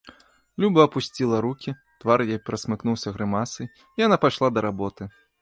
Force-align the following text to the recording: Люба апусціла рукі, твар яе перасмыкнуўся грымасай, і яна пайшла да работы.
Люба 0.63 0.79
апусціла 0.87 1.41
рукі, 1.45 1.73
твар 2.05 2.23
яе 2.25 2.39
перасмыкнуўся 2.49 3.15
грымасай, 3.19 3.71
і 3.73 4.07
яна 4.07 4.21
пайшла 4.27 4.47
да 4.57 4.67
работы. 4.71 5.03